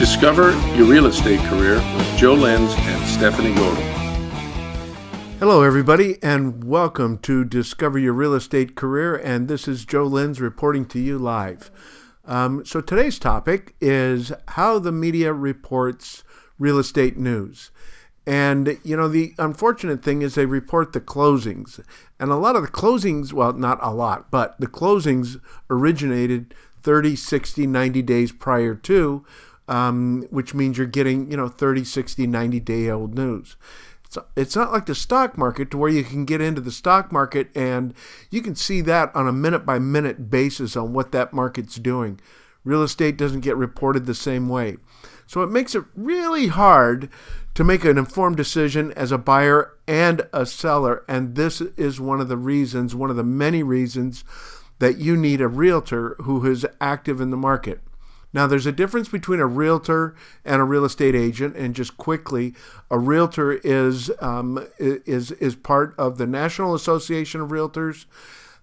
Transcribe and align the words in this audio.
Discover 0.00 0.52
your 0.78 0.86
real 0.86 1.04
estate 1.04 1.40
career 1.40 1.74
with 1.74 2.16
Joe 2.16 2.32
Lenz 2.32 2.72
and 2.74 3.06
Stephanie 3.06 3.54
Golden. 3.54 3.82
Hello, 5.38 5.60
everybody, 5.60 6.16
and 6.22 6.64
welcome 6.64 7.18
to 7.18 7.44
Discover 7.44 7.98
Your 7.98 8.14
Real 8.14 8.32
Estate 8.32 8.74
Career. 8.74 9.14
And 9.14 9.46
this 9.46 9.68
is 9.68 9.84
Joe 9.84 10.04
Lenz 10.06 10.40
reporting 10.40 10.86
to 10.86 10.98
you 10.98 11.18
live. 11.18 11.70
Um, 12.24 12.64
so, 12.64 12.80
today's 12.80 13.18
topic 13.18 13.74
is 13.78 14.32
how 14.48 14.78
the 14.78 14.90
media 14.90 15.34
reports 15.34 16.24
real 16.58 16.78
estate 16.78 17.18
news. 17.18 17.70
And, 18.26 18.78
you 18.82 18.96
know, 18.96 19.06
the 19.06 19.34
unfortunate 19.38 20.02
thing 20.02 20.22
is 20.22 20.34
they 20.34 20.46
report 20.46 20.94
the 20.94 21.02
closings. 21.02 21.78
And 22.18 22.30
a 22.30 22.36
lot 22.36 22.56
of 22.56 22.62
the 22.62 22.68
closings, 22.68 23.34
well, 23.34 23.52
not 23.52 23.78
a 23.82 23.92
lot, 23.92 24.30
but 24.30 24.58
the 24.58 24.66
closings 24.66 25.38
originated 25.68 26.54
30, 26.82 27.16
60, 27.16 27.66
90 27.66 28.00
days 28.00 28.32
prior 28.32 28.74
to 28.74 29.26
um, 29.70 30.26
which 30.30 30.52
means 30.52 30.76
you're 30.76 30.86
getting, 30.86 31.30
you 31.30 31.36
know, 31.36 31.48
30, 31.48 31.84
60, 31.84 32.26
90 32.26 32.60
day 32.60 32.90
old 32.90 33.14
news. 33.14 33.56
It's, 34.04 34.18
it's 34.36 34.56
not 34.56 34.72
like 34.72 34.86
the 34.86 34.94
stock 34.96 35.38
market 35.38 35.70
to 35.70 35.78
where 35.78 35.88
you 35.88 36.02
can 36.02 36.24
get 36.24 36.40
into 36.40 36.60
the 36.60 36.72
stock 36.72 37.12
market 37.12 37.48
and 37.54 37.94
you 38.30 38.42
can 38.42 38.56
see 38.56 38.80
that 38.82 39.14
on 39.14 39.28
a 39.28 39.32
minute 39.32 39.64
by 39.64 39.78
minute 39.78 40.28
basis 40.28 40.76
on 40.76 40.92
what 40.92 41.12
that 41.12 41.32
market's 41.32 41.76
doing. 41.76 42.20
Real 42.64 42.82
estate 42.82 43.16
doesn't 43.16 43.40
get 43.40 43.56
reported 43.56 44.04
the 44.04 44.14
same 44.14 44.48
way. 44.48 44.76
So 45.28 45.42
it 45.42 45.50
makes 45.50 45.76
it 45.76 45.84
really 45.94 46.48
hard 46.48 47.08
to 47.54 47.62
make 47.62 47.84
an 47.84 47.96
informed 47.96 48.36
decision 48.36 48.92
as 48.92 49.12
a 49.12 49.18
buyer 49.18 49.72
and 49.86 50.26
a 50.32 50.44
seller. 50.44 51.04
And 51.08 51.36
this 51.36 51.60
is 51.60 52.00
one 52.00 52.20
of 52.20 52.26
the 52.26 52.36
reasons, 52.36 52.96
one 52.96 53.10
of 53.10 53.16
the 53.16 53.22
many 53.22 53.62
reasons 53.62 54.24
that 54.80 54.98
you 54.98 55.16
need 55.16 55.40
a 55.40 55.46
realtor 55.46 56.16
who 56.22 56.44
is 56.50 56.66
active 56.80 57.20
in 57.20 57.30
the 57.30 57.36
market. 57.36 57.80
Now, 58.32 58.46
there's 58.46 58.66
a 58.66 58.72
difference 58.72 59.08
between 59.08 59.40
a 59.40 59.46
realtor 59.46 60.14
and 60.44 60.60
a 60.60 60.64
real 60.64 60.84
estate 60.84 61.14
agent, 61.14 61.56
and 61.56 61.74
just 61.74 61.96
quickly, 61.96 62.54
a 62.90 62.98
realtor 62.98 63.52
is 63.52 64.10
um, 64.20 64.66
is 64.78 65.32
is 65.32 65.56
part 65.56 65.94
of 65.98 66.18
the 66.18 66.26
National 66.26 66.74
Association 66.74 67.40
of 67.40 67.50
Realtors, 67.50 68.06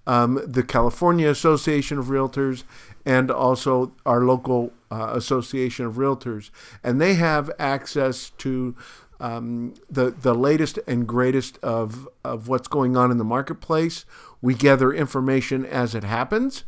um, 0.06 0.42
the 0.46 0.64
California 0.64 1.30
Association 1.30 1.98
of 1.98 2.06
Realtors, 2.06 2.64
and 3.06 3.30
also 3.30 3.92
our 4.06 4.22
local 4.22 4.72
uh, 4.90 5.12
Association 5.14 5.86
of 5.86 5.96
Realtors, 5.96 6.50
and 6.84 7.02
they 7.02 7.16
have 7.16 7.52
access 7.60 8.30
to 8.38 8.74
um, 9.20 9.74
the 9.90 10.12
the 10.12 10.34
latest 10.34 10.80
and 10.88 11.06
greatest 11.06 11.58
of 11.58 12.08
of 12.24 12.48
what's 12.48 12.70
going 12.70 12.96
on 12.96 13.12
in 13.12 13.18
the 13.18 13.26
marketplace. 13.26 14.06
We 14.42 14.54
gather 14.54 14.94
information 14.94 15.66
as 15.66 15.96
it 15.96 16.04
happens 16.04 16.64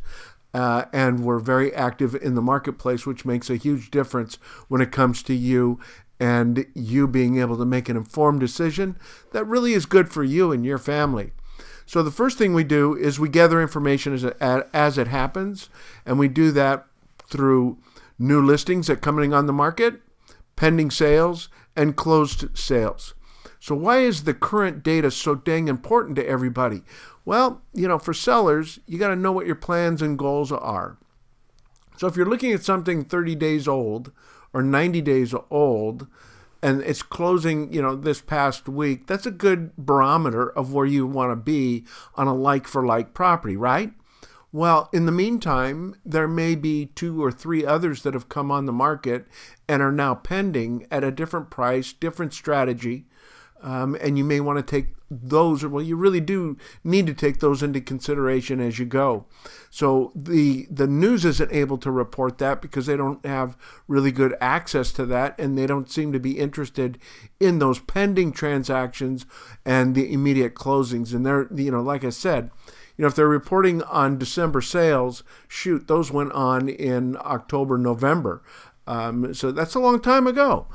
uh, 0.52 0.84
and 0.92 1.24
we're 1.24 1.38
very 1.38 1.74
active 1.74 2.14
in 2.14 2.34
the 2.34 2.42
marketplace, 2.42 3.06
which 3.06 3.24
makes 3.24 3.50
a 3.50 3.56
huge 3.56 3.90
difference 3.90 4.36
when 4.68 4.80
it 4.80 4.92
comes 4.92 5.22
to 5.24 5.34
you 5.34 5.78
and 6.18 6.66
you 6.74 7.08
being 7.08 7.38
able 7.38 7.56
to 7.56 7.64
make 7.64 7.88
an 7.88 7.96
informed 7.96 8.40
decision 8.40 8.96
that 9.32 9.46
really 9.46 9.72
is 9.72 9.86
good 9.86 10.10
for 10.10 10.22
you 10.22 10.52
and 10.52 10.66
your 10.66 10.78
family. 10.78 11.32
So 11.86 12.02
the 12.02 12.10
first 12.10 12.38
thing 12.38 12.54
we 12.54 12.62
do 12.62 12.94
is 12.94 13.18
we 13.18 13.28
gather 13.28 13.60
information 13.60 14.12
as 14.12 14.22
it, 14.22 14.36
as 14.40 14.98
it 14.98 15.08
happens, 15.08 15.68
and 16.04 16.18
we 16.18 16.28
do 16.28 16.52
that 16.52 16.86
through 17.28 17.78
new 18.18 18.44
listings 18.44 18.86
that 18.88 19.00
coming 19.00 19.32
on 19.32 19.46
the 19.46 19.52
market, 19.52 20.00
pending 20.56 20.90
sales, 20.90 21.48
and 21.74 21.96
closed 21.96 22.56
sales. 22.56 23.14
So 23.60 23.74
why 23.74 23.98
is 23.98 24.24
the 24.24 24.34
current 24.34 24.82
data 24.82 25.10
so 25.10 25.34
dang 25.34 25.68
important 25.68 26.16
to 26.16 26.26
everybody? 26.26 26.82
Well, 27.26 27.60
you 27.74 27.86
know, 27.86 27.98
for 27.98 28.14
sellers, 28.14 28.80
you 28.86 28.98
got 28.98 29.08
to 29.08 29.16
know 29.16 29.32
what 29.32 29.46
your 29.46 29.54
plans 29.54 30.00
and 30.00 30.18
goals 30.18 30.50
are. 30.50 30.96
So 31.98 32.06
if 32.06 32.16
you're 32.16 32.26
looking 32.26 32.52
at 32.52 32.64
something 32.64 33.04
30 33.04 33.34
days 33.34 33.68
old 33.68 34.10
or 34.54 34.62
90 34.62 35.02
days 35.02 35.34
old 35.50 36.06
and 36.62 36.80
it's 36.80 37.02
closing, 37.02 37.70
you 37.70 37.82
know, 37.82 37.94
this 37.94 38.22
past 38.22 38.66
week, 38.66 39.06
that's 39.06 39.26
a 39.26 39.30
good 39.30 39.76
barometer 39.76 40.48
of 40.48 40.72
where 40.72 40.86
you 40.86 41.06
want 41.06 41.30
to 41.30 41.36
be 41.36 41.84
on 42.14 42.26
a 42.26 42.34
like 42.34 42.66
for 42.66 42.84
like 42.86 43.12
property, 43.12 43.56
right? 43.56 43.92
Well, 44.52 44.88
in 44.92 45.06
the 45.06 45.12
meantime, 45.12 45.94
there 46.04 46.26
may 46.26 46.54
be 46.54 46.86
two 46.86 47.22
or 47.22 47.30
three 47.30 47.64
others 47.64 48.02
that 48.02 48.14
have 48.14 48.30
come 48.30 48.50
on 48.50 48.64
the 48.64 48.72
market 48.72 49.26
and 49.68 49.80
are 49.82 49.92
now 49.92 50.14
pending 50.14 50.86
at 50.90 51.04
a 51.04 51.12
different 51.12 51.50
price, 51.50 51.92
different 51.92 52.32
strategy, 52.32 53.04
um, 53.62 53.96
and 54.00 54.16
you 54.16 54.24
may 54.24 54.40
want 54.40 54.58
to 54.58 54.62
take 54.62 54.94
those, 55.10 55.64
or 55.64 55.68
well, 55.68 55.82
you 55.82 55.96
really 55.96 56.20
do 56.20 56.56
need 56.84 57.06
to 57.06 57.14
take 57.14 57.40
those 57.40 57.62
into 57.62 57.80
consideration 57.80 58.60
as 58.60 58.78
you 58.78 58.86
go. 58.86 59.26
So 59.68 60.12
the 60.14 60.66
the 60.70 60.86
news 60.86 61.24
isn't 61.24 61.52
able 61.52 61.78
to 61.78 61.90
report 61.90 62.38
that 62.38 62.62
because 62.62 62.86
they 62.86 62.96
don't 62.96 63.24
have 63.26 63.56
really 63.88 64.12
good 64.12 64.36
access 64.40 64.92
to 64.92 65.06
that, 65.06 65.38
and 65.38 65.58
they 65.58 65.66
don't 65.66 65.90
seem 65.90 66.12
to 66.12 66.20
be 66.20 66.38
interested 66.38 66.98
in 67.40 67.58
those 67.58 67.80
pending 67.80 68.32
transactions 68.32 69.26
and 69.64 69.94
the 69.94 70.12
immediate 70.12 70.54
closings. 70.54 71.12
And 71.12 71.26
they're, 71.26 71.48
you 71.54 71.72
know, 71.72 71.82
like 71.82 72.04
I 72.04 72.10
said, 72.10 72.50
you 72.96 73.02
know, 73.02 73.08
if 73.08 73.16
they're 73.16 73.28
reporting 73.28 73.82
on 73.84 74.18
December 74.18 74.60
sales, 74.60 75.24
shoot, 75.48 75.88
those 75.88 76.12
went 76.12 76.32
on 76.32 76.68
in 76.68 77.16
October, 77.20 77.78
November. 77.78 78.42
Um, 78.86 79.34
so 79.34 79.52
that's 79.52 79.74
a 79.74 79.80
long 79.80 80.00
time 80.00 80.26
ago. 80.26 80.66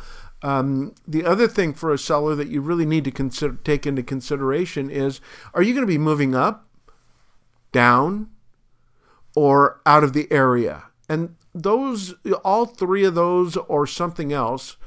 Um, 0.46 0.94
the 1.08 1.26
other 1.26 1.48
thing 1.48 1.74
for 1.74 1.92
a 1.92 1.98
seller 1.98 2.36
that 2.36 2.50
you 2.50 2.62
really 2.62 2.86
need 2.86 3.04
to 3.06 3.12
consider 3.12 3.58
take 3.64 3.88
into 3.88 4.04
consideration 4.04 4.92
is: 4.92 5.20
Are 5.56 5.64
you 5.64 5.74
going 5.74 5.88
to 5.88 5.92
be 5.92 5.98
moving 5.98 6.36
up, 6.36 6.68
down, 7.72 8.30
or 9.36 9.82
out 9.88 10.04
of 10.04 10.14
the 10.14 10.32
area? 10.32 10.84
And 11.10 11.36
those, 11.56 12.14
all 12.44 12.68
three 12.68 13.04
of 13.06 13.16
those, 13.16 13.58
or 13.58 13.88
something 13.88 14.32
else, 14.32 14.78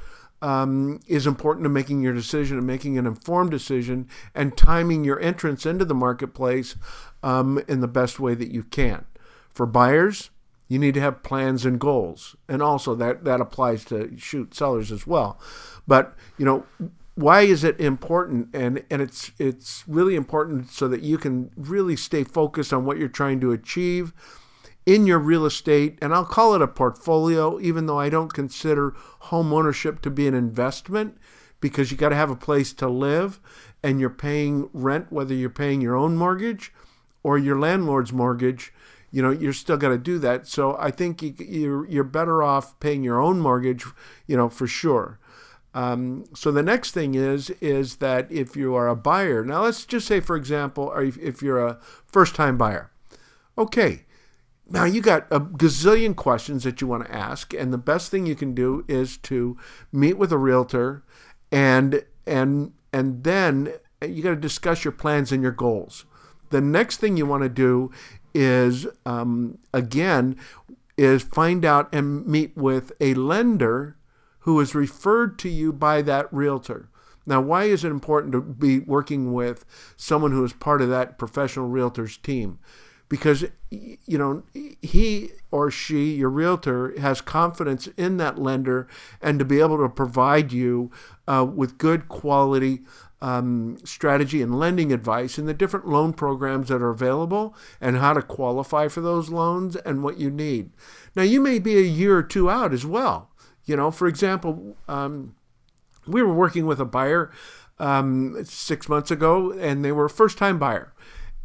um, 0.41 1.01
is 1.07 1.27
important 1.27 1.65
to 1.65 1.69
making 1.69 2.01
your 2.03 2.13
decision 2.13 2.57
and 2.57 2.65
making 2.65 2.97
an 2.97 3.05
informed 3.05 3.51
decision 3.51 4.07
and 4.33 4.55
timing 4.55 5.03
your 5.03 5.19
entrance 5.19 5.65
into 5.65 5.83
the 5.83 5.93
marketplace 5.93 6.77
um, 7.21 7.61
in 7.67 7.81
the 7.81 7.87
best 7.89 8.17
way 8.17 8.33
that 8.33 8.53
you 8.53 8.63
can. 8.63 9.05
For 9.49 9.65
buyers, 9.65 10.29
you 10.69 10.79
need 10.79 10.93
to 10.93 11.01
have 11.01 11.23
plans 11.23 11.65
and 11.65 11.79
goals. 11.79 12.35
And 12.47 12.61
also 12.61 12.95
that, 12.95 13.25
that 13.25 13.41
applies 13.41 13.83
to 13.85 14.15
shoot 14.17 14.53
sellers 14.53 14.91
as 14.91 15.05
well. 15.05 15.39
But, 15.87 16.15
you 16.37 16.45
know, 16.45 16.65
why 17.15 17.41
is 17.41 17.63
it 17.65 17.81
important? 17.81 18.47
And, 18.53 18.85
and 18.89 19.01
it's, 19.01 19.31
it's 19.39 19.83
really 19.87 20.15
important 20.15 20.69
so 20.69 20.87
that 20.87 21.01
you 21.01 21.17
can 21.17 21.51
really 21.57 21.97
stay 21.97 22.23
focused 22.23 22.71
on 22.71 22.85
what 22.85 22.97
you're 22.97 23.09
trying 23.09 23.41
to 23.41 23.51
achieve 23.51 24.13
in 24.85 25.07
your 25.07 25.19
real 25.19 25.45
estate. 25.45 25.97
And 26.01 26.13
I'll 26.13 26.23
call 26.23 26.53
it 26.53 26.61
a 26.61 26.67
portfolio, 26.67 27.59
even 27.59 27.87
though 27.87 27.99
I 27.99 28.09
don't 28.09 28.31
consider 28.31 28.93
home 28.95 29.51
ownership 29.51 30.01
to 30.03 30.11
be 30.11 30.27
an 30.27 30.35
investment 30.35 31.17
because 31.59 31.91
you 31.91 31.97
got 31.97 32.09
to 32.09 32.15
have 32.15 32.29
a 32.29 32.35
place 32.35 32.73
to 32.73 32.87
live 32.87 33.39
and 33.83 33.99
you're 33.99 34.09
paying 34.09 34.69
rent, 34.71 35.11
whether 35.11 35.33
you're 35.33 35.49
paying 35.49 35.81
your 35.81 35.95
own 35.95 36.15
mortgage 36.15 36.71
or 37.23 37.37
your 37.39 37.59
landlord's 37.59 38.13
mortgage 38.13 38.71
you 39.11 39.21
know 39.21 39.31
you're 39.31 39.53
still 39.53 39.77
got 39.77 39.89
to 39.89 39.97
do 39.97 40.19
that. 40.19 40.47
So 40.47 40.75
i 40.79 40.91
think 40.91 41.21
you, 41.21 41.33
you're 41.39 41.87
you're 41.87 42.03
better 42.03 42.43
off 42.43 42.79
paying 42.79 43.03
your 43.03 43.19
own 43.19 43.39
mortgage 43.39 43.85
you 44.27 44.37
know 44.37 44.49
for 44.49 44.67
sure. 44.67 45.19
Um, 45.73 46.25
so 46.33 46.51
the 46.51 46.63
next 46.63 46.91
thing 46.91 47.13
is 47.15 47.49
is 47.61 47.97
that 47.97 48.31
if 48.31 48.55
you 48.55 48.75
are 48.75 48.87
a 48.87 48.95
buyer 48.95 49.43
now 49.43 49.63
let's 49.63 49.85
just 49.85 50.07
say 50.07 50.19
for 50.19 50.35
example 50.35 50.91
if 50.97 51.41
you're 51.41 51.65
a 51.65 51.79
first 52.05 52.35
time 52.35 52.57
buyer. 52.57 52.91
Okay 53.57 54.05
now 54.71 54.83
you 54.83 55.01
got 55.01 55.27
a 55.31 55.39
gazillion 55.39 56.15
questions 56.15 56.63
that 56.63 56.79
you 56.79 56.87
want 56.87 57.05
to 57.05 57.15
ask 57.15 57.53
and 57.53 57.73
the 57.73 57.77
best 57.77 58.11
thing 58.11 58.25
you 58.25 58.35
can 58.35 58.53
do 58.53 58.85
is 58.87 59.17
to 59.17 59.57
meet 59.91 60.17
with 60.17 60.31
a 60.31 60.37
realtor 60.37 61.03
and 61.51 62.03
and 62.25 62.73
and 62.93 63.23
then 63.23 63.73
you 64.01 64.23
got 64.23 64.29
to 64.29 64.35
discuss 64.35 64.83
your 64.83 64.91
plans 64.91 65.31
and 65.31 65.43
your 65.43 65.51
goals. 65.51 66.05
The 66.51 66.61
next 66.61 66.97
thing 66.97 67.17
you 67.17 67.25
want 67.25 67.43
to 67.43 67.49
do 67.49 67.91
is 68.33 68.87
um, 69.05 69.57
again 69.73 70.35
is 70.97 71.23
find 71.23 71.63
out 71.63 71.93
and 71.93 72.25
meet 72.27 72.55
with 72.57 72.91
a 72.99 73.13
lender 73.13 73.95
who 74.39 74.59
is 74.59 74.75
referred 74.75 75.39
to 75.39 75.49
you 75.49 75.71
by 75.71 76.01
that 76.01 76.31
realtor. 76.33 76.89
Now, 77.25 77.41
why 77.41 77.65
is 77.65 77.83
it 77.83 77.91
important 77.91 78.33
to 78.33 78.41
be 78.41 78.79
working 78.79 79.31
with 79.31 79.63
someone 79.95 80.31
who 80.31 80.43
is 80.43 80.53
part 80.53 80.81
of 80.81 80.89
that 80.89 81.17
professional 81.17 81.67
realtor's 81.67 82.17
team? 82.17 82.59
Because 83.07 83.45
you 83.69 84.17
know 84.17 84.43
he 84.81 85.31
or 85.51 85.71
she, 85.71 86.15
your 86.15 86.29
realtor, 86.29 86.99
has 86.99 87.21
confidence 87.21 87.87
in 87.97 88.17
that 88.17 88.39
lender, 88.39 88.87
and 89.21 89.39
to 89.39 89.45
be 89.45 89.59
able 89.59 89.77
to 89.77 89.89
provide 89.89 90.51
you 90.51 90.91
uh, 91.27 91.45
with 91.45 91.77
good 91.77 92.07
quality 92.07 92.81
um, 93.21 93.77
strategy 93.83 94.41
and 94.41 94.57
lending 94.57 94.93
advice 94.93 95.37
and 95.37 95.47
the 95.47 95.53
different 95.53 95.87
loan 95.87 96.13
programs 96.13 96.69
that 96.69 96.81
are 96.81 96.89
available 96.89 97.55
and 97.81 97.97
how 97.97 98.13
to 98.13 98.21
qualify 98.21 98.87
for 98.87 99.01
those 99.01 99.29
loans 99.29 99.75
and 99.77 100.03
what 100.03 100.17
you 100.17 100.29
need. 100.29 100.71
Now, 101.15 101.23
you 101.23 101.41
may 101.41 101.59
be 101.59 101.77
a 101.77 101.81
year 101.81 102.17
or 102.17 102.23
two 102.23 102.49
out 102.49 102.73
as 102.73 102.85
well. 102.85 103.29
You 103.65 103.75
know, 103.75 103.91
for 103.91 104.07
example, 104.07 104.77
um, 104.87 105.35
we 106.07 106.23
were 106.23 106.33
working 106.33 106.65
with 106.65 106.79
a 106.79 106.85
buyer 106.85 107.31
um, 107.77 108.43
six 108.43 108.89
months 108.89 109.11
ago, 109.11 109.51
and 109.51 109.83
they 109.83 109.91
were 109.91 110.05
a 110.05 110.09
first 110.09 110.37
time 110.37 110.57
buyer. 110.57 110.93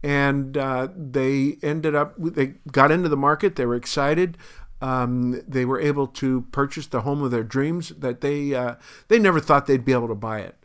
And 0.03 0.57
uh, 0.57 0.89
they 0.97 1.57
ended 1.63 1.95
up, 1.95 2.15
they 2.19 2.55
got 2.71 2.91
into 2.91 3.09
the 3.09 3.17
market, 3.17 3.57
they 3.57 3.67
were 3.67 3.75
excited. 3.75 4.37
Um, 4.81 5.43
they 5.49 5.65
were 5.65 5.81
able 5.81 6.07
to 6.09 6.43
purchase 6.53 6.87
the 6.87 7.03
home 7.03 7.23
of 7.23 7.31
their 7.31 7.43
dreams 7.43 7.89
that 7.91 8.21
they 8.21 8.55
uh, 8.55 8.75
they 9.09 9.19
never 9.19 9.41
thought 9.41 9.67
they'd 9.67 9.85
be 9.85 9.93
able 9.93 10.09
to 10.09 10.15
buy 10.15 10.41
it. 10.41 10.57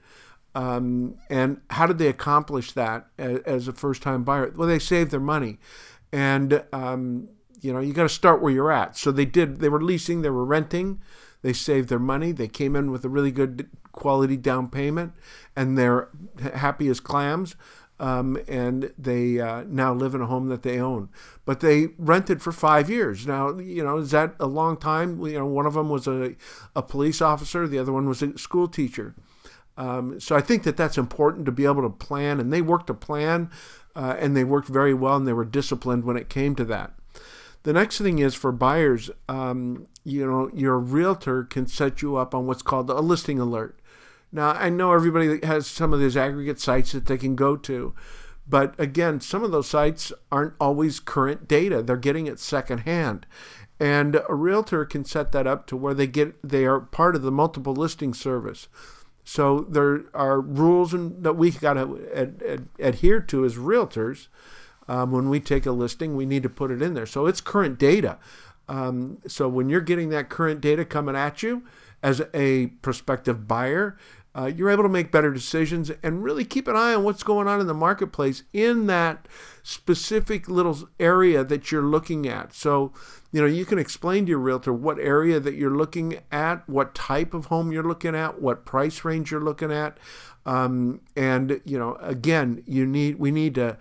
Um, 0.55 1.15
and 1.29 1.61
how 1.69 1.85
did 1.85 1.97
they 1.97 2.07
accomplish 2.07 2.71
that 2.73 3.07
as, 3.17 3.39
as 3.39 3.67
a 3.67 3.73
first 3.73 4.01
time 4.01 4.23
buyer? 4.23 4.51
Well, 4.55 4.67
they 4.67 4.79
saved 4.79 5.11
their 5.11 5.19
money, 5.19 5.59
and 6.11 6.63
um, 6.73 7.29
you 7.61 7.71
know 7.71 7.79
you 7.79 7.93
got 7.93 8.03
to 8.03 8.09
start 8.09 8.41
where 8.41 8.51
you're 8.51 8.71
at. 8.71 8.97
So 8.97 9.11
they 9.11 9.25
did. 9.25 9.59
They 9.59 9.69
were 9.69 9.81
leasing. 9.81 10.21
They 10.21 10.29
were 10.29 10.45
renting. 10.45 11.01
They 11.41 11.53
saved 11.53 11.89
their 11.89 11.99
money. 11.99 12.31
They 12.31 12.47
came 12.47 12.75
in 12.75 12.91
with 12.91 13.05
a 13.05 13.09
really 13.09 13.31
good 13.31 13.69
quality 13.91 14.37
down 14.37 14.69
payment, 14.69 15.13
and 15.55 15.77
they're 15.77 16.09
happy 16.53 16.87
as 16.89 16.99
clams 16.99 17.55
um, 17.99 18.37
and 18.47 18.93
they 18.97 19.39
uh, 19.39 19.63
now 19.67 19.93
live 19.93 20.15
in 20.15 20.21
a 20.21 20.25
home 20.25 20.47
that 20.49 20.63
they 20.63 20.79
own. 20.79 21.09
But 21.45 21.59
they 21.59 21.87
rented 21.97 22.41
for 22.41 22.51
five 22.51 22.89
years. 22.89 23.27
Now, 23.27 23.57
you 23.57 23.83
know, 23.83 23.97
is 23.97 24.11
that 24.11 24.35
a 24.39 24.45
long 24.45 24.77
time? 24.77 25.21
You 25.25 25.39
know, 25.39 25.45
one 25.45 25.65
of 25.65 25.73
them 25.73 25.89
was 25.89 26.07
a, 26.07 26.35
a 26.75 26.81
police 26.81 27.21
officer, 27.21 27.67
the 27.67 27.79
other 27.79 27.91
one 27.91 28.07
was 28.07 28.21
a 28.21 28.37
school 28.37 28.67
teacher. 28.67 29.15
Um, 29.79 30.19
so 30.19 30.35
I 30.35 30.41
think 30.41 30.63
that 30.63 30.75
that's 30.75 30.97
important 30.97 31.45
to 31.45 31.53
be 31.53 31.63
able 31.63 31.83
to 31.83 31.89
plan, 31.89 32.41
and 32.41 32.51
they 32.51 32.61
worked 32.61 32.89
a 32.89 32.93
plan, 32.93 33.49
uh, 33.95 34.17
and 34.19 34.35
they 34.35 34.43
worked 34.43 34.67
very 34.67 34.93
well, 34.93 35.15
and 35.15 35.25
they 35.25 35.33
were 35.33 35.45
disciplined 35.45 36.03
when 36.03 36.17
it 36.17 36.29
came 36.29 36.53
to 36.55 36.65
that. 36.65 36.91
The 37.63 37.71
next 37.71 37.97
thing 37.97 38.19
is 38.19 38.35
for 38.35 38.51
buyers, 38.51 39.09
um, 39.29 39.87
you 40.03 40.25
know, 40.25 40.51
your 40.53 40.77
realtor 40.77 41.45
can 41.45 41.65
set 41.65 42.01
you 42.01 42.17
up 42.17 42.35
on 42.35 42.45
what's 42.45 42.61
called 42.61 42.89
a 42.89 42.99
listing 42.99 43.39
alert. 43.39 43.79
Now, 44.33 44.49
I 44.49 44.69
know 44.69 44.91
everybody 44.91 45.39
has 45.45 45.65
some 45.65 45.93
of 45.93 46.01
these 46.01 46.17
aggregate 46.17 46.59
sites 46.59 46.91
that 46.91 47.05
they 47.05 47.17
can 47.17 47.35
go 47.35 47.55
to, 47.55 47.95
but 48.47 48.75
again, 48.77 49.21
some 49.21 49.43
of 49.43 49.51
those 49.51 49.69
sites 49.69 50.11
aren't 50.29 50.55
always 50.59 50.99
current 50.99 51.47
data. 51.47 51.81
They're 51.81 51.97
getting 51.97 52.27
it 52.27 52.39
secondhand. 52.39 53.25
And 53.79 54.21
a 54.27 54.35
realtor 54.35 54.83
can 54.83 55.05
set 55.05 55.31
that 55.31 55.47
up 55.47 55.67
to 55.67 55.77
where 55.77 55.93
they 55.93 56.07
get 56.07 56.35
they 56.43 56.65
are 56.65 56.81
part 56.81 57.15
of 57.15 57.21
the 57.21 57.31
multiple 57.31 57.73
listing 57.73 58.13
service. 58.13 58.67
So 59.29 59.67
there 59.69 60.05
are 60.15 60.41
rules 60.41 60.91
that 60.91 61.33
we 61.33 61.51
got 61.51 61.75
to 61.75 62.09
ad, 62.15 62.41
ad, 62.43 62.67
adhere 62.79 63.19
to 63.19 63.45
as 63.45 63.57
realtors. 63.57 64.27
Um, 64.87 65.11
when 65.11 65.29
we 65.29 65.39
take 65.39 65.67
a 65.67 65.71
listing, 65.71 66.15
we 66.15 66.25
need 66.25 66.41
to 66.41 66.49
put 66.49 66.71
it 66.71 66.81
in 66.81 66.95
there. 66.95 67.05
So 67.05 67.27
it's 67.27 67.39
current 67.39 67.77
data. 67.77 68.17
Um, 68.67 69.19
so 69.27 69.47
when 69.47 69.69
you're 69.69 69.81
getting 69.81 70.09
that 70.09 70.29
current 70.29 70.61
data 70.61 70.83
coming 70.83 71.15
at 71.15 71.43
you 71.43 71.61
as 72.01 72.23
a 72.33 72.67
prospective 72.81 73.47
buyer, 73.47 73.95
uh, 74.35 74.51
you're 74.55 74.69
able 74.69 74.83
to 74.83 74.89
make 74.89 75.11
better 75.11 75.31
decisions 75.31 75.91
and 76.03 76.23
really 76.23 76.45
keep 76.45 76.67
an 76.67 76.75
eye 76.75 76.93
on 76.93 77.03
what's 77.03 77.23
going 77.23 77.47
on 77.47 77.59
in 77.59 77.67
the 77.67 77.73
marketplace 77.73 78.43
in 78.53 78.85
that 78.87 79.27
specific 79.63 80.47
little 80.47 80.77
area 80.99 81.43
that 81.43 81.71
you're 81.71 81.81
looking 81.81 82.27
at. 82.27 82.53
So, 82.53 82.93
you 83.31 83.41
know, 83.41 83.47
you 83.47 83.65
can 83.65 83.79
explain 83.79 84.25
to 84.25 84.29
your 84.29 84.39
realtor 84.39 84.71
what 84.71 84.99
area 84.99 85.39
that 85.39 85.55
you're 85.55 85.75
looking 85.75 86.19
at, 86.31 86.67
what 86.69 86.93
type 86.93 87.33
of 87.33 87.45
home 87.45 87.71
you're 87.71 87.83
looking 87.83 88.15
at, 88.15 88.41
what 88.41 88.65
price 88.65 89.03
range 89.03 89.31
you're 89.31 89.41
looking 89.41 89.71
at. 89.71 89.97
Um, 90.45 91.01
and, 91.15 91.61
you 91.65 91.77
know, 91.77 91.95
again, 91.95 92.63
you 92.65 92.85
need, 92.85 93.19
we 93.19 93.31
need 93.31 93.55
to, 93.55 93.77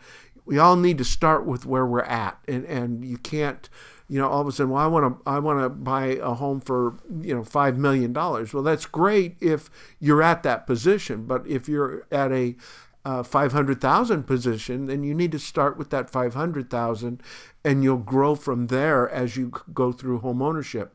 we 0.49 0.59
all 0.59 0.77
need 0.77 0.97
to 0.97 1.05
start 1.05 1.45
with 1.45 1.67
where 1.67 1.85
we're 1.85 2.01
at. 2.01 2.39
And, 2.49 2.65
and 2.65 3.05
you 3.05 3.19
can't, 3.19 3.69
you 4.09 4.19
know, 4.19 4.27
all 4.27 4.41
of 4.41 4.49
a 4.49 4.53
sudden, 4.53 4.73
well, 4.73 4.83
I 4.83 4.87
want 4.87 5.23
to 5.23 5.31
I 5.31 5.39
want 5.41 5.61
to 5.61 5.69
buy 5.69 6.07
a 6.23 6.33
home 6.33 6.61
for 6.61 6.95
you 7.21 7.35
know 7.35 7.45
five 7.45 7.77
million 7.77 8.15
dollars. 8.15 8.55
Well, 8.55 8.63
that's 8.63 8.87
great 8.87 9.37
if 9.43 9.69
you're 10.01 10.23
at 10.23 10.43
that 10.45 10.67
position, 10.67 11.27
but 11.27 11.47
if 11.47 11.69
you're 11.69 12.07
at 12.11 12.33
a 12.33 12.57
uh, 13.05 13.23
500,000 13.23 14.25
position, 14.25 14.87
then 14.87 15.03
you 15.03 15.15
need 15.15 15.33
to 15.33 15.39
start 15.39 15.79
with 15.79 15.91
that 15.91 16.11
500,000 16.11 17.23
and 17.65 17.85
you'll 17.85 17.97
grow 17.97 18.35
from 18.35 18.67
there 18.67 19.09
as 19.09 19.37
you 19.37 19.53
go 19.73 19.93
through 19.93 20.19
home 20.19 20.43
ownership. 20.43 20.95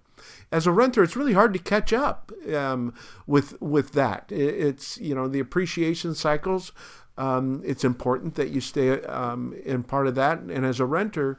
As 0.51 0.67
a 0.67 0.71
renter, 0.71 1.03
it's 1.03 1.15
really 1.15 1.33
hard 1.33 1.53
to 1.53 1.59
catch 1.59 1.91
up 1.93 2.31
um, 2.53 2.93
with 3.25 3.59
with 3.61 3.93
that. 3.93 4.31
It's 4.31 4.97
you 4.97 5.13
know 5.13 5.27
the 5.27 5.39
appreciation 5.39 6.15
cycles. 6.15 6.71
Um, 7.17 7.61
it's 7.65 7.83
important 7.83 8.35
that 8.35 8.49
you 8.49 8.61
stay 8.61 9.01
um, 9.03 9.53
in 9.65 9.83
part 9.83 10.07
of 10.07 10.15
that. 10.15 10.39
And 10.39 10.65
as 10.65 10.79
a 10.79 10.85
renter, 10.85 11.37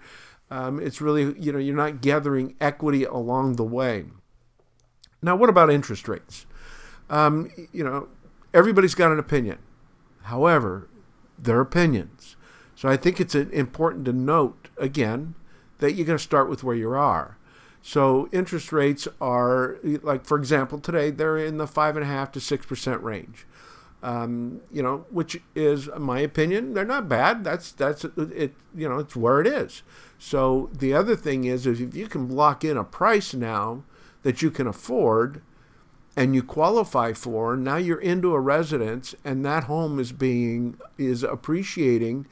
um, 0.50 0.80
it's 0.80 1.00
really, 1.00 1.38
you 1.38 1.52
know, 1.52 1.58
you're 1.58 1.74
not 1.74 2.00
gathering 2.00 2.54
equity 2.60 3.04
along 3.04 3.56
the 3.56 3.64
way. 3.64 4.04
Now, 5.22 5.36
what 5.36 5.48
about 5.48 5.70
interest 5.70 6.06
rates? 6.06 6.46
Um, 7.10 7.50
you 7.72 7.82
know, 7.82 8.08
everybody's 8.52 8.94
got 8.94 9.10
an 9.10 9.18
opinion. 9.18 9.58
However, 10.22 10.88
they're 11.38 11.60
opinions. 11.60 12.36
So 12.76 12.88
I 12.88 12.96
think 12.96 13.20
it's 13.20 13.34
important 13.34 14.04
to 14.06 14.12
note, 14.12 14.68
again, 14.76 15.34
that 15.78 15.92
you're 15.92 16.06
going 16.06 16.18
to 16.18 16.24
start 16.24 16.48
with 16.48 16.62
where 16.62 16.76
you 16.76 16.92
are. 16.92 17.36
So 17.82 18.28
interest 18.32 18.72
rates 18.72 19.06
are, 19.20 19.76
like, 19.82 20.24
for 20.24 20.38
example, 20.38 20.78
today 20.78 21.10
they're 21.10 21.36
in 21.36 21.58
the 21.58 21.66
5.5 21.66 22.32
to 22.32 22.38
6% 22.38 23.02
range 23.02 23.46
um, 24.04 24.60
you 24.70 24.82
know, 24.82 25.06
which 25.08 25.40
is 25.54 25.88
my 25.98 26.20
opinion. 26.20 26.74
They're 26.74 26.84
not 26.84 27.08
bad. 27.08 27.42
That's 27.42 27.72
that's 27.72 28.04
it. 28.04 28.54
You 28.74 28.88
know, 28.88 28.98
it's 28.98 29.16
where 29.16 29.40
it 29.40 29.46
is. 29.46 29.82
So 30.18 30.68
the 30.74 30.92
other 30.92 31.16
thing 31.16 31.44
is, 31.44 31.66
is 31.66 31.80
if 31.80 31.96
you 31.96 32.06
can 32.06 32.28
lock 32.28 32.64
in 32.64 32.76
a 32.76 32.84
price 32.84 33.32
now 33.32 33.82
that 34.22 34.42
you 34.42 34.50
can 34.50 34.66
afford, 34.66 35.40
and 36.16 36.34
you 36.34 36.42
qualify 36.42 37.14
for, 37.14 37.56
now 37.56 37.76
you're 37.76 38.00
into 38.00 38.34
a 38.34 38.40
residence, 38.40 39.14
and 39.24 39.44
that 39.46 39.64
home 39.64 39.98
is 39.98 40.12
being 40.12 40.78
is 40.98 41.22
appreciating, 41.22 42.26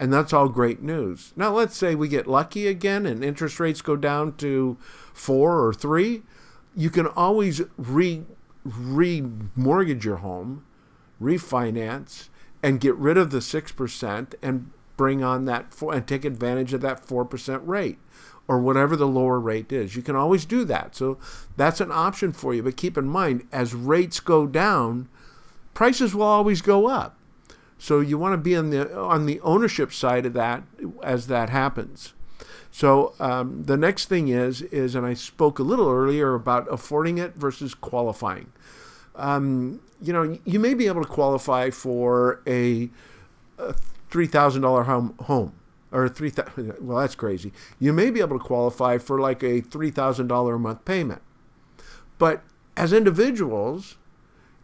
and 0.00 0.10
that's 0.10 0.32
all 0.32 0.48
great 0.48 0.82
news. 0.82 1.34
Now 1.36 1.52
let's 1.52 1.76
say 1.76 1.94
we 1.94 2.08
get 2.08 2.26
lucky 2.26 2.66
again, 2.66 3.04
and 3.04 3.22
interest 3.22 3.60
rates 3.60 3.82
go 3.82 3.96
down 3.96 4.34
to 4.36 4.78
four 5.12 5.62
or 5.62 5.74
three. 5.74 6.22
You 6.74 6.88
can 6.88 7.06
always 7.06 7.60
re 7.76 8.24
remortgage 8.66 10.04
your 10.04 10.16
home 10.16 10.64
refinance, 11.20 12.28
and 12.62 12.80
get 12.80 12.94
rid 12.96 13.16
of 13.16 13.30
the 13.30 13.38
6% 13.38 14.34
and 14.42 14.70
bring 14.96 15.22
on 15.22 15.44
that 15.44 15.72
four, 15.72 15.94
and 15.94 16.06
take 16.06 16.24
advantage 16.24 16.72
of 16.72 16.80
that 16.80 17.06
4% 17.06 17.60
rate 17.64 17.98
or 18.48 18.58
whatever 18.58 18.96
the 18.96 19.06
lower 19.06 19.38
rate 19.38 19.70
is. 19.70 19.94
You 19.94 20.02
can 20.02 20.16
always 20.16 20.44
do 20.44 20.64
that. 20.64 20.96
So 20.96 21.18
that's 21.56 21.80
an 21.80 21.92
option 21.92 22.32
for 22.32 22.54
you. 22.54 22.62
But 22.62 22.76
keep 22.76 22.96
in 22.96 23.06
mind, 23.06 23.46
as 23.52 23.74
rates 23.74 24.20
go 24.20 24.46
down, 24.46 25.08
prices 25.74 26.14
will 26.14 26.24
always 26.24 26.62
go 26.62 26.88
up. 26.88 27.16
So 27.78 28.00
you 28.00 28.18
want 28.18 28.32
to 28.32 28.38
be 28.38 28.56
on 28.56 28.70
the 28.70 28.98
on 28.98 29.26
the 29.26 29.40
ownership 29.42 29.92
side 29.92 30.26
of 30.26 30.32
that 30.32 30.64
as 31.02 31.28
that 31.28 31.50
happens. 31.50 32.14
So 32.72 33.14
um, 33.20 33.64
the 33.64 33.76
next 33.76 34.06
thing 34.06 34.28
is 34.28 34.62
is, 34.62 34.96
and 34.96 35.06
I 35.06 35.14
spoke 35.14 35.60
a 35.60 35.62
little 35.62 35.88
earlier 35.88 36.34
about 36.34 36.66
affording 36.72 37.18
it 37.18 37.36
versus 37.36 37.74
qualifying 37.74 38.52
um, 39.14 39.80
you 40.00 40.12
know, 40.12 40.38
you 40.44 40.58
may 40.58 40.74
be 40.74 40.86
able 40.86 41.02
to 41.02 41.08
qualify 41.08 41.70
for 41.70 42.40
a, 42.46 42.90
a 43.58 43.74
three 44.10 44.26
thousand 44.26 44.62
dollar 44.62 44.84
home 44.84 45.14
home 45.22 45.52
or 45.92 46.08
three 46.08 46.30
thousand. 46.30 46.74
Well, 46.80 46.98
that's 46.98 47.14
crazy. 47.14 47.52
You 47.78 47.92
may 47.92 48.10
be 48.10 48.20
able 48.20 48.38
to 48.38 48.44
qualify 48.44 48.98
for 48.98 49.20
like 49.20 49.42
a 49.42 49.60
three 49.60 49.90
thousand 49.90 50.28
dollar 50.28 50.54
a 50.54 50.58
month 50.58 50.84
payment, 50.84 51.22
but 52.18 52.42
as 52.76 52.92
individuals, 52.92 53.96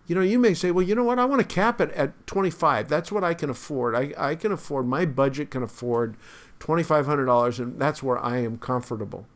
you 0.06 0.14
know, 0.14 0.20
you 0.20 0.38
may 0.38 0.54
say, 0.54 0.70
well, 0.70 0.86
you 0.86 0.94
know 0.94 1.04
what? 1.04 1.18
I 1.18 1.24
want 1.24 1.40
to 1.42 1.54
cap 1.54 1.80
it 1.80 1.90
at 1.92 2.26
twenty 2.26 2.50
five. 2.50 2.88
That's 2.88 3.10
what 3.10 3.24
I 3.24 3.34
can 3.34 3.50
afford. 3.50 3.94
I 3.94 4.12
I 4.16 4.34
can 4.36 4.52
afford. 4.52 4.86
My 4.86 5.04
budget 5.04 5.50
can 5.50 5.62
afford 5.62 6.16
twenty 6.60 6.82
five 6.82 7.06
hundred 7.06 7.26
dollars, 7.26 7.58
and 7.58 7.80
that's 7.80 8.02
where 8.02 8.18
I 8.18 8.38
am 8.38 8.58
comfortable 8.58 9.26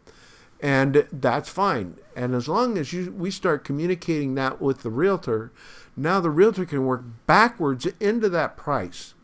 and 0.61 1.07
that's 1.13 1.49
fine. 1.49 1.97
And 2.17 2.35
as 2.35 2.49
long 2.49 2.79
as 2.79 2.93
you 2.93 3.13
we 3.13 3.31
start 3.31 3.65
communicating 3.65 4.35
that 4.35 4.61
with 4.61 4.83
the 4.83 4.91
realtor, 4.91 5.53
now 5.97 6.21
the 6.21 6.31
realtor 6.31 6.65
can 6.65 6.85
work 6.85 7.05
backwards 7.27 7.87
into 8.01 8.29
that 8.31 8.57
price. 8.57 9.15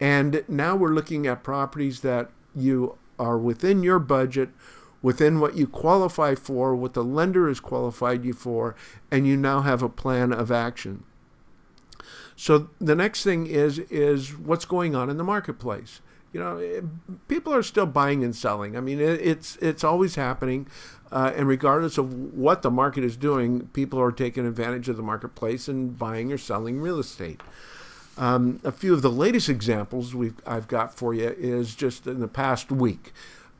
And 0.00 0.44
now 0.48 0.76
we're 0.76 0.94
looking 0.94 1.26
at 1.26 1.42
properties 1.42 2.00
that 2.00 2.30
you 2.54 2.98
are 3.18 3.38
within 3.38 3.82
your 3.82 3.98
budget, 3.98 4.50
within 5.00 5.40
what 5.40 5.56
you 5.56 5.66
qualify 5.66 6.34
for, 6.34 6.74
what 6.74 6.94
the 6.94 7.04
lender 7.04 7.48
has 7.48 7.60
qualified 7.60 8.24
you 8.24 8.32
for, 8.32 8.74
and 9.10 9.26
you 9.26 9.36
now 9.36 9.62
have 9.62 9.82
a 9.82 9.88
plan 9.88 10.32
of 10.32 10.50
action. 10.50 11.04
So 12.34 12.70
the 12.80 12.94
next 12.94 13.24
thing 13.24 13.46
is 13.46 13.78
is 13.78 14.36
what's 14.36 14.66
going 14.66 14.94
on 14.94 15.08
in 15.08 15.16
the 15.16 15.24
marketplace 15.24 16.00
you 16.36 16.42
know, 16.42 16.58
it, 16.58 16.84
people 17.28 17.54
are 17.54 17.62
still 17.62 17.86
buying 17.86 18.22
and 18.22 18.36
selling. 18.36 18.76
I 18.76 18.80
mean, 18.80 19.00
it, 19.00 19.22
it's 19.22 19.56
it's 19.56 19.82
always 19.82 20.16
happening, 20.16 20.66
uh, 21.10 21.32
and 21.34 21.48
regardless 21.48 21.96
of 21.96 22.34
what 22.34 22.60
the 22.60 22.70
market 22.70 23.04
is 23.04 23.16
doing, 23.16 23.68
people 23.68 23.98
are 23.98 24.12
taking 24.12 24.44
advantage 24.44 24.90
of 24.90 24.98
the 24.98 25.02
marketplace 25.02 25.66
and 25.66 25.98
buying 25.98 26.30
or 26.30 26.36
selling 26.36 26.78
real 26.82 26.98
estate. 26.98 27.40
Um, 28.18 28.60
a 28.64 28.70
few 28.70 28.92
of 28.92 29.00
the 29.00 29.10
latest 29.10 29.48
examples 29.48 30.14
we've 30.14 30.34
I've 30.46 30.68
got 30.68 30.94
for 30.94 31.14
you 31.14 31.34
is 31.38 31.74
just 31.74 32.06
in 32.06 32.20
the 32.20 32.28
past 32.28 32.70
week. 32.70 33.14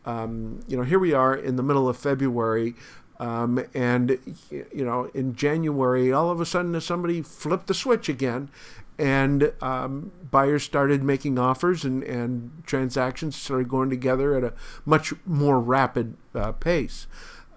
Um, 0.04 0.62
you 0.68 0.76
know, 0.76 0.82
here 0.82 0.98
we 0.98 1.14
are 1.14 1.34
in 1.34 1.56
the 1.56 1.62
middle 1.62 1.88
of 1.88 1.96
February. 1.96 2.74
Um, 3.18 3.64
and 3.72 4.18
you 4.50 4.84
know, 4.84 5.10
in 5.14 5.34
January, 5.34 6.12
all 6.12 6.30
of 6.30 6.42
a 6.42 6.44
sudden, 6.44 6.78
somebody 6.82 7.22
flipped 7.22 7.68
the 7.68 7.72
switch 7.72 8.10
again, 8.10 8.50
and 8.98 9.52
um, 9.60 10.10
buyers 10.30 10.62
started 10.62 11.02
making 11.02 11.38
offers 11.38 11.84
and, 11.84 12.02
and 12.04 12.62
transactions 12.66 13.36
started 13.36 13.68
going 13.68 13.90
together 13.90 14.34
at 14.34 14.44
a 14.44 14.54
much 14.84 15.12
more 15.24 15.60
rapid 15.60 16.16
uh, 16.34 16.52
pace. 16.52 17.06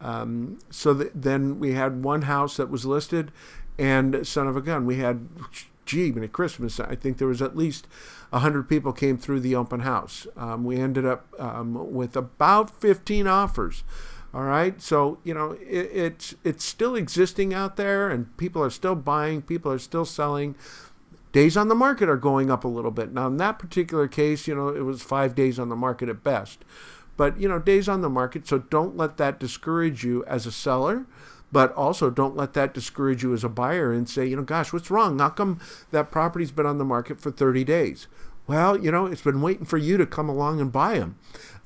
Um, 0.01 0.59
so 0.69 0.93
th- 0.93 1.11
then 1.13 1.59
we 1.59 1.73
had 1.73 2.03
one 2.03 2.23
house 2.23 2.57
that 2.57 2.69
was 2.69 2.85
listed, 2.85 3.31
and 3.77 4.25
son 4.27 4.47
of 4.47 4.55
a 4.55 4.61
gun, 4.61 4.85
we 4.85 4.97
had, 4.97 5.27
gee, 5.85 6.03
even 6.03 6.23
at 6.23 6.31
Christmas, 6.31 6.79
I 6.79 6.95
think 6.95 7.17
there 7.17 7.27
was 7.27 7.41
at 7.41 7.55
least 7.57 7.87
100 8.29 8.69
people 8.69 8.93
came 8.93 9.17
through 9.17 9.39
the 9.41 9.55
open 9.55 9.81
house. 9.81 10.27
Um, 10.37 10.63
we 10.63 10.77
ended 10.77 11.05
up 11.05 11.27
um, 11.39 11.93
with 11.93 12.15
about 12.15 12.69
15 12.69 13.27
offers. 13.27 13.83
All 14.31 14.43
right, 14.43 14.79
so 14.79 15.17
you 15.23 15.33
know 15.33 15.53
it, 15.53 15.89
it's 15.91 16.35
it's 16.43 16.63
still 16.63 16.93
existing 16.95 17.51
out 17.51 17.77
there, 17.77 18.11
and 18.11 18.37
people 18.37 18.63
are 18.63 18.69
still 18.69 18.93
buying, 18.93 19.41
people 19.41 19.71
are 19.71 19.79
still 19.79 20.05
selling. 20.05 20.53
Days 21.31 21.55
on 21.55 21.67
the 21.67 21.75
market 21.75 22.09
are 22.09 22.17
going 22.17 22.49
up 22.49 22.63
a 22.63 22.67
little 22.67 22.91
bit. 22.91 23.13
Now, 23.13 23.27
in 23.27 23.37
that 23.37 23.59
particular 23.59 24.07
case, 24.07 24.47
you 24.47 24.55
know, 24.55 24.69
it 24.69 24.81
was 24.81 25.01
five 25.01 25.35
days 25.35 25.59
on 25.59 25.69
the 25.69 25.75
market 25.75 26.09
at 26.09 26.23
best. 26.23 26.65
But, 27.17 27.39
you 27.39 27.47
know, 27.47 27.59
days 27.59 27.89
on 27.89 28.01
the 28.01 28.09
market, 28.09 28.47
so 28.47 28.59
don't 28.59 28.97
let 28.97 29.17
that 29.17 29.39
discourage 29.39 30.03
you 30.03 30.23
as 30.25 30.45
a 30.45 30.51
seller 30.51 31.05
but 31.51 31.73
also 31.73 32.09
don't 32.09 32.35
let 32.35 32.53
that 32.53 32.73
discourage 32.73 33.23
you 33.23 33.33
as 33.33 33.43
a 33.43 33.49
buyer 33.49 33.91
and 33.91 34.07
say, 34.07 34.25
you 34.25 34.35
know, 34.35 34.43
gosh, 34.43 34.71
what's 34.71 34.91
wrong? 34.91 35.17
How 35.19 35.29
come 35.29 35.59
that 35.91 36.11
property's 36.11 36.51
been 36.51 36.65
on 36.65 36.77
the 36.77 36.85
market 36.85 37.19
for 37.19 37.31
30 37.31 37.63
days? 37.63 38.07
Well, 38.47 38.79
you 38.79 38.91
know, 38.91 39.05
it's 39.05 39.21
been 39.21 39.41
waiting 39.41 39.65
for 39.65 39.77
you 39.77 39.97
to 39.97 40.05
come 40.05 40.29
along 40.29 40.59
and 40.59 40.71
buy 40.71 40.99
them. 40.99 41.17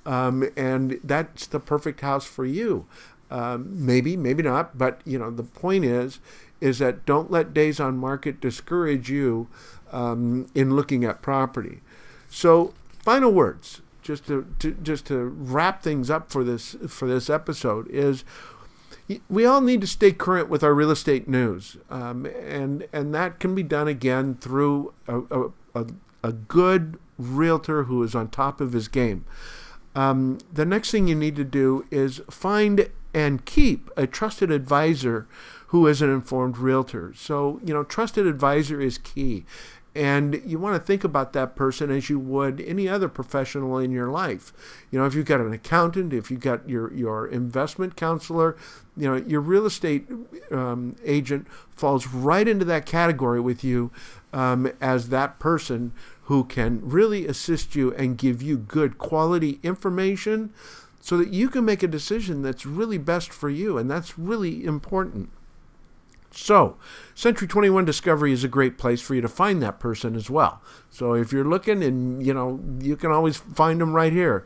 Um, 0.06 0.50
and 0.56 1.00
that's 1.04 1.48
the 1.48 1.60
perfect 1.60 2.02
house 2.02 2.26
for 2.26 2.46
you. 2.46 2.86
Um, 3.32 3.86
maybe, 3.86 4.16
maybe 4.16 4.44
not, 4.44 4.78
but 4.78 5.02
you 5.06 5.18
know, 5.18 5.32
the 5.32 5.44
point 5.44 5.86
is, 5.86 6.20
is 6.64 6.80
that 6.80 7.06
don't 7.06 7.30
let 7.30 7.54
days 7.54 7.82
on 7.82 7.98
market 7.98 8.40
discourage 8.40 9.10
you 9.10 9.50
um, 9.92 10.50
in 10.56 10.76
looking 10.76 11.04
at 11.04 11.22
property. 11.22 11.82
So, 12.30 12.74
final 13.00 13.32
words, 13.34 13.82
just 14.02 14.28
to, 14.28 14.48
to 14.60 14.72
just 14.72 15.06
to 15.08 15.26
wrap 15.26 15.84
things 15.84 16.10
up 16.10 16.32
for 16.32 16.44
this 16.44 16.78
for 16.88 17.06
this 17.08 17.30
episode 17.30 17.88
is 17.90 18.24
we 19.30 19.46
all 19.46 19.60
need 19.60 19.82
to 19.82 19.88
stay 19.88 20.14
current 20.14 20.48
with 20.48 20.64
our 20.64 20.74
real 20.74 20.90
estate 20.90 21.28
news, 21.28 21.76
um, 21.90 22.26
and 22.26 22.88
and 22.94 23.14
that 23.14 23.40
can 23.40 23.54
be 23.54 23.64
done 23.64 23.90
again 23.90 24.36
through 24.36 24.94
a, 25.08 25.50
a, 25.76 25.86
a, 26.24 26.32
good 26.32 26.98
realtor 27.18 27.84
who 27.84 28.02
is 28.04 28.16
on 28.16 28.30
top 28.30 28.62
of 28.62 28.72
his 28.72 28.88
game. 28.88 29.26
Um, 29.96 30.40
the 30.52 30.66
next 30.66 30.92
thing 30.92 31.10
you 31.10 31.16
need 31.16 31.36
to 31.36 31.44
do 31.44 31.86
is 31.92 32.22
find 32.30 32.90
and 33.14 33.46
keep 33.46 33.90
a 33.96 34.08
trusted 34.08 34.52
advisor 34.52 35.28
who 35.68 35.88
is 35.88 36.02
an 36.02 36.10
informed 36.10 36.58
realtor. 36.58 37.14
So, 37.16 37.60
you 37.64 37.74
know, 37.74 37.84
trusted 37.84 38.28
advisor 38.28 38.80
is 38.80 38.98
key. 38.98 39.46
And 39.96 40.42
you 40.44 40.58
want 40.58 40.76
to 40.76 40.80
think 40.80 41.04
about 41.04 41.34
that 41.34 41.56
person 41.56 41.92
as 41.92 42.10
you 42.10 42.18
would 42.18 42.60
any 42.62 42.90
other 42.90 43.08
professional 43.08 43.78
in 43.78 43.92
your 43.92 44.10
life. 44.10 44.52
You 44.90 45.00
know, 45.00 45.06
if 45.06 45.14
you've 45.14 45.28
got 45.28 45.40
an 45.40 45.54
accountant, 45.54 46.14
if 46.14 46.32
you've 46.32 46.40
got 46.40 46.68
your, 46.68 46.92
your 46.94 47.28
investment 47.28 47.96
counselor, 47.96 48.56
you 48.98 49.08
know, 49.08 49.16
your 49.16 49.42
real 49.42 49.68
estate 49.68 50.08
um, 50.52 50.96
agent 51.06 51.48
falls 51.70 52.08
right 52.08 52.48
into 52.48 52.66
that 52.66 52.88
category 52.88 53.40
with 53.40 53.64
you 53.64 53.92
um, 54.32 54.72
as 54.82 55.10
that 55.10 55.38
person 55.38 55.92
who 56.24 56.44
can 56.44 56.80
really 56.84 57.28
assist 57.28 57.76
you 57.76 57.94
and 57.94 58.18
give 58.18 58.42
you 58.42 58.58
good 58.58 58.98
quality 58.98 59.60
information 59.62 60.52
so 61.04 61.18
that 61.18 61.34
you 61.34 61.50
can 61.50 61.66
make 61.66 61.84
a 61.84 61.88
decision 61.88 62.44
that's 62.44 62.66
really 62.66 62.98
best 62.98 63.34
for 63.34 63.50
you. 63.50 63.78
And 63.78 63.92
that's 63.92 64.18
really 64.18 64.64
important. 64.64 65.30
So, 66.32 66.78
Century 67.14 67.46
21 67.46 67.84
Discovery 67.84 68.32
is 68.32 68.46
a 68.46 68.48
great 68.48 68.78
place 68.78 69.02
for 69.02 69.14
you 69.14 69.20
to 69.20 69.28
find 69.28 69.62
that 69.62 69.82
person 69.82 70.16
as 70.16 70.30
well. 70.30 70.62
So, 70.90 71.14
if 71.14 71.34
you're 71.34 71.44
looking 71.44 71.84
and 71.84 72.26
you 72.26 72.34
know, 72.34 72.62
you 72.80 72.96
can 72.96 73.12
always 73.12 73.36
find 73.36 73.82
them 73.82 73.92
right 73.92 74.14
here. 74.14 74.46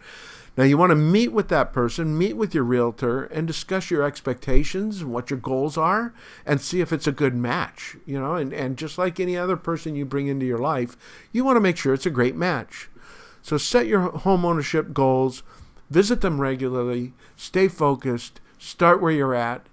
Now, 0.57 0.63
you 0.63 0.79
want 0.79 0.89
to 0.89 0.95
meet 0.95 1.31
with 1.31 1.49
that 1.49 1.73
person, 1.73 2.17
meet 2.17 2.35
with 2.35 2.55
your 2.55 2.63
realtor, 2.63 3.25
and 3.25 3.45
discuss 3.45 3.91
your 3.91 4.01
expectations 4.01 5.01
and 5.01 5.13
what 5.13 5.29
your 5.29 5.37
goals 5.37 5.77
are, 5.77 6.11
and 6.43 6.59
see 6.59 6.81
if 6.81 6.91
it's 6.91 7.05
a 7.05 7.11
good 7.11 7.35
match. 7.35 7.97
You 8.07 8.19
know, 8.19 8.33
and, 8.33 8.51
and 8.51 8.77
just 8.77 8.97
like 8.97 9.19
any 9.19 9.37
other 9.37 9.57
person 9.57 9.95
you 9.95 10.05
bring 10.05 10.25
into 10.25 10.47
your 10.47 10.57
life, 10.57 10.97
you 11.31 11.45
want 11.45 11.57
to 11.57 11.61
make 11.61 11.77
sure 11.77 11.93
it's 11.93 12.07
a 12.07 12.09
great 12.09 12.35
match. 12.35 12.89
So, 13.43 13.59
set 13.59 13.85
your 13.85 14.09
home 14.09 14.43
ownership 14.43 14.91
goals, 14.91 15.43
visit 15.89 16.21
them 16.21 16.39
regularly, 16.39 17.13
stay 17.35 17.67
focused, 17.67 18.39
start 18.57 19.01
where 19.01 19.11
you're 19.11 19.35
at, 19.35 19.65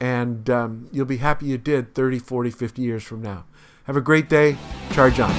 and 0.00 0.48
um, 0.48 0.88
you'll 0.92 1.06
be 1.06 1.18
happy 1.18 1.46
you 1.46 1.58
did 1.58 1.94
30, 1.94 2.18
40, 2.18 2.50
50 2.50 2.82
years 2.82 3.02
from 3.02 3.22
now. 3.22 3.44
Have 3.84 3.96
a 3.96 4.00
great 4.00 4.28
day. 4.28 4.56
Charge 4.92 5.18
on. 5.18 5.32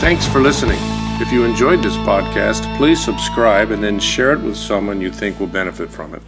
Thanks 0.00 0.26
for 0.26 0.40
listening. 0.40 0.78
If 1.20 1.32
you 1.32 1.44
enjoyed 1.44 1.82
this 1.82 1.96
podcast, 1.98 2.76
please 2.76 3.04
subscribe 3.04 3.70
and 3.70 3.82
then 3.82 3.98
share 3.98 4.32
it 4.32 4.40
with 4.40 4.56
someone 4.56 5.00
you 5.00 5.12
think 5.12 5.38
will 5.40 5.48
benefit 5.48 5.90
from 5.90 6.14
it. 6.14 6.22